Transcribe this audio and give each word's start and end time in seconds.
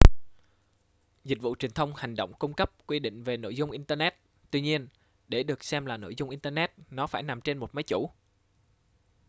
dịch 1.25 1.41
vụ 1.41 1.55
truyền 1.59 1.71
thông 1.71 1.95
hành 1.95 2.15
động 2.15 2.33
cung 2.39 2.53
cấp 2.53 2.71
quy 2.87 2.99
định 2.99 3.23
về 3.23 3.37
nội 3.37 3.55
dung 3.55 3.71
internet 3.71 4.15
tuy 4.51 4.61
nhiên 4.61 4.87
để 5.27 5.43
được 5.43 5.63
xem 5.63 5.85
là 5.85 5.97
nội 5.97 6.15
dung 6.17 6.29
internet 6.29 6.71
nó 6.89 7.07
phải 7.07 7.23
nằm 7.23 7.41
trên 7.41 7.57
một 7.57 7.75
máy 7.75 7.83
chủ 7.87 8.09